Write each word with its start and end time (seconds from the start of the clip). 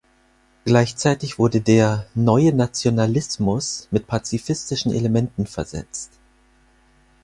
Gleichzeitig 0.65 1.37
wurde 1.37 1.61
der 1.61 2.07
„neue 2.15 2.55
Nationalismus“ 2.55 3.87
mit 3.91 4.07
pazifistischen 4.07 4.91
Elementen 4.91 5.45
versetzt. 5.45 6.17